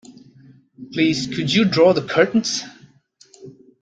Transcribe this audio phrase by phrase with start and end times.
[0.93, 2.63] Please could you draw the curtains?